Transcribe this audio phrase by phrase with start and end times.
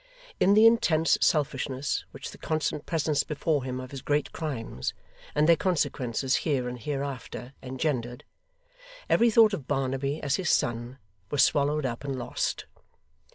[0.39, 4.95] In the intense selfishness which the constant presence before him of his great crimes,
[5.35, 8.23] and their consequences here and hereafter, engendered,
[9.11, 10.97] every thought of Barnaby, as his son,
[11.29, 12.65] was swallowed up and lost.